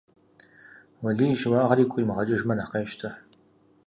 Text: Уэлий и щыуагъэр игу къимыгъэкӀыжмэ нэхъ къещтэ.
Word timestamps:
Уэлий 1.01 1.31
и 1.33 1.37
щыуагъэр 1.39 1.79
игу 1.83 1.91
къимыгъэкӀыжмэ 1.95 2.53
нэхъ 2.57 2.69
къещтэ. 2.71 3.09